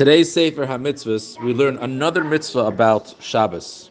[0.00, 3.90] Today's Sefer HaMitzvahs, we learn another mitzvah about Shabbos.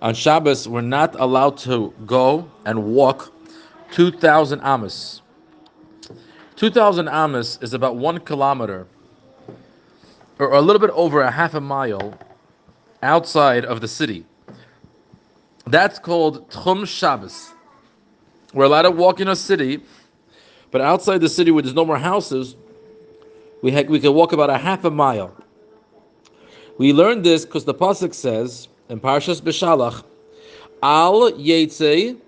[0.00, 3.32] On Shabbos, we're not allowed to go and walk
[3.90, 5.22] 2,000 amos.
[6.54, 8.86] 2,000 amos is about one kilometer,
[10.38, 12.16] or a little bit over a half a mile
[13.02, 14.24] outside of the city.
[15.66, 17.52] That's called Tchum Shabbos.
[18.54, 19.82] We're allowed to walk in a city,
[20.70, 22.54] but outside the city where there's no more houses,
[23.62, 25.34] we, ha- we can walk about a half a mile.
[26.78, 30.04] We learned this because the pasuk says in Parshas Beshalach,
[30.82, 32.18] Al Yetze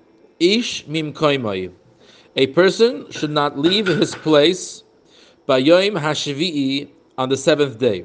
[0.40, 1.72] Ish Mim Koimai.
[2.36, 4.84] A person should not leave his place
[5.46, 8.04] by Yom Hashvi'i on the seventh day.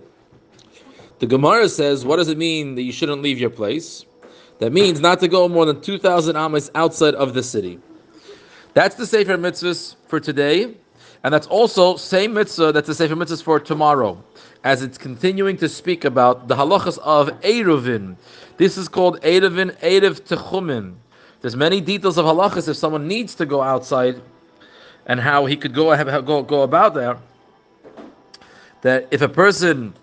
[1.20, 4.06] The Gemara says, what does it mean that you shouldn't leave your place?
[4.60, 7.80] That means not to go more than 2,000 amas outside of the city.
[8.74, 10.76] That's the Sefer Mitzvahs for today.
[11.24, 14.22] And that's also same mitzvah that's the Sefer Mitzvahs for tomorrow,
[14.66, 18.18] as it's continuing to speak about the halachas of Eruvin.
[18.58, 20.96] This is called Eruvin, Eruv Techumim.
[21.40, 24.22] There's many details of halachas if someone needs to go outside
[25.06, 27.18] and how he could go, go, go about there.
[28.82, 29.94] That if a person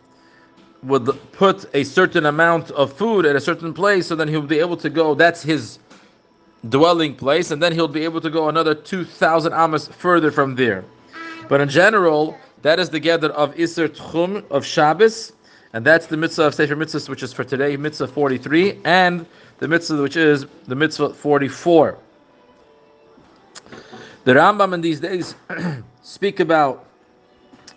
[0.83, 4.59] would put a certain amount of food at a certain place, so then he'll be
[4.59, 5.79] able to go, that's his
[6.71, 10.83] dwelling place, and then he'll be able to go another 2,000 amas further from there.
[11.51, 15.33] But in general, that is the gather of Isser Tchum of Shabbos,
[15.73, 19.27] and that's the mitzvah of Sefer Mitzvahs, which is for today, mitzvah 43, and
[19.59, 21.99] the mitzvah which is the mitzvah 44.
[24.23, 25.35] The Rambam in these days
[26.03, 26.87] speak about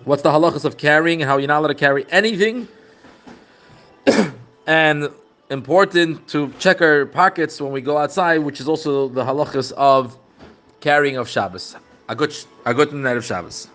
[0.04, 2.68] what's the halachas of carrying, and how you're not allowed to carry anything,
[4.68, 5.10] and
[5.50, 10.16] important to check our pockets when we go outside, which is also the halachas of
[10.80, 11.76] carrying of Shabbos.
[12.14, 13.68] A good, a good night of Shabbos.